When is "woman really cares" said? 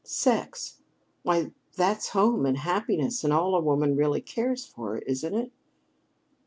3.61-4.65